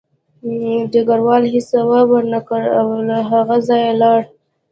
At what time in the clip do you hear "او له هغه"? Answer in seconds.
2.79-3.57